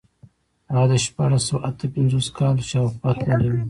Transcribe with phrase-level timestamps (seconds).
[0.73, 3.55] هغه د شپاړس سوه اته پنځوس کال شاوخوا تللی و.